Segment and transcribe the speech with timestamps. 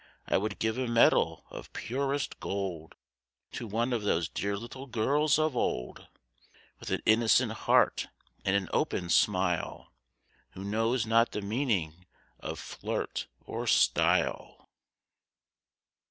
[0.25, 2.95] I would give a medal of purest gold
[3.51, 6.07] To one of those dear little girls of old,
[6.79, 8.07] With an innocent heart
[8.43, 9.93] and an open smile,
[10.53, 12.07] Who knows not the meaning
[12.39, 14.71] of "flirt" or "style."